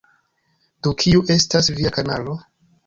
[0.87, 2.39] Do kiu estas via kanalo?